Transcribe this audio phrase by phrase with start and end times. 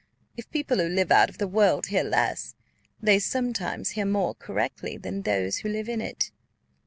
[0.35, 2.55] If people who live out of the world hear less,
[3.03, 6.31] they sometimes hear more correctly than those who live in it."